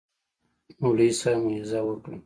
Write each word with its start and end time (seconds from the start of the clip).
مولوي 0.81 1.09
صاحب 1.19 1.39
موعظه 1.45 1.79
وکړه. 1.83 2.17